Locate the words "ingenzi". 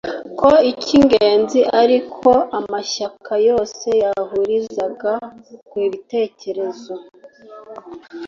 0.97-1.59